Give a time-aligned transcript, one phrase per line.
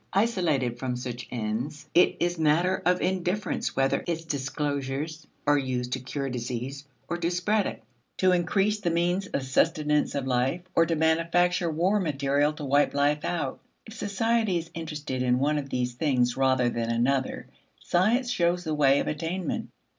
[0.13, 5.99] Isolated from such ends, it is matter of indifference whether its disclosures are used to
[5.99, 7.83] cure disease or to spread it;
[8.17, 12.95] to increase the means of sustenance of life or to manufacture war material to wipe
[12.95, 13.59] life out.
[13.85, 17.45] If society is interested in one of these things rather than another,
[17.79, 19.69] science shows the way of attainment.